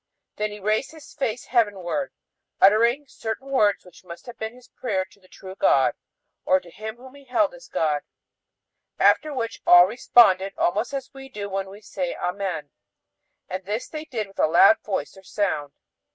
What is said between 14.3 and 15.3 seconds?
a loud voice or